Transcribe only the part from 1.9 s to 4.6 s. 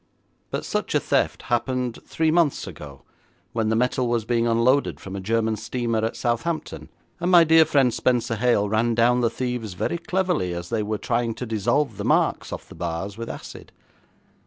three months ago, when the metal was being